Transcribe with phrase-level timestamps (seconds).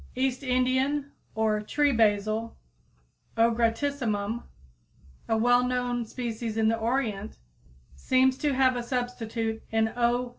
[0.15, 2.57] East Indian, or Tree Basil
[3.37, 3.51] (O.
[3.51, 4.41] gratissimum, Linn.),
[5.29, 7.37] a well known species in the Orient,
[7.93, 10.29] seems to have a substitute in _O.